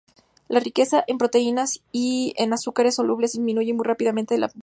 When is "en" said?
1.05-1.19, 2.37-2.53, 4.33-4.39